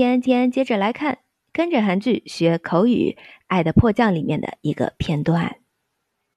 [0.00, 1.17] 天天接着来看，
[1.51, 5.57] 跟着韩剧学口语，《爱的迫降》里面的一个片段。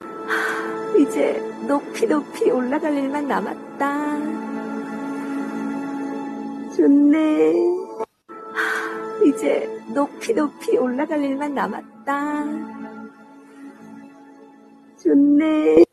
[0.98, 4.18] 이제 높이 높이 올라갈 일만 남았다.
[6.74, 7.52] 좋네.
[9.26, 12.44] 이제 높이 높이 올라갈 일만 남았다.
[14.96, 15.84] 좋네.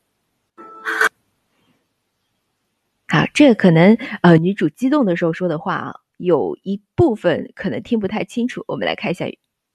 [3.10, 8.64] 好，这个可能呃女主激动的时候说的话啊， 有一部分可能听不太清楚。
[8.69, 9.27] 我们来看一下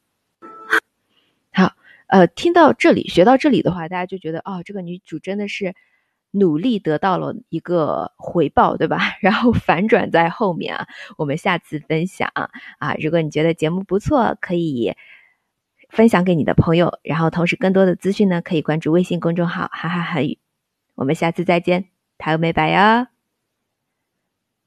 [2.11, 5.73] 呃，听到这里，学到这里的话，大家就觉得哦，这个女主真的是
[6.31, 8.99] 努力得到了一个回报，对吧？
[9.23, 12.95] 然后反转在后面啊，我们下次分享啊。
[13.01, 14.93] 如果你觉得节目不错，可以
[15.89, 20.37] 分享给你的朋友，然后同时更多的资讯呢，可以关注微信公众号“哈哈韩语”。
[20.95, 21.85] 我们下次再见，
[22.17, 23.20] 台美拜呀。